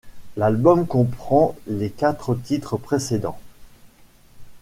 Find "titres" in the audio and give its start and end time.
2.33-2.75